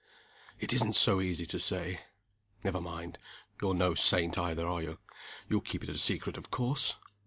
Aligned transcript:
"It 0.59 0.73
isn't 0.73 0.95
so 0.95 1.21
easy 1.21 1.45
to 1.45 1.59
say. 1.59 1.99
Never 2.63 2.81
mind 2.81 3.19
you're 3.61 3.75
no 3.75 3.93
saint 3.93 4.35
either, 4.35 4.65
are 4.67 4.81
you? 4.81 4.97
You'll 5.47 5.61
keep 5.61 5.83
it 5.83 5.89
a 5.89 5.97
secret, 5.99 6.37
of 6.37 6.49
course? 6.49 6.95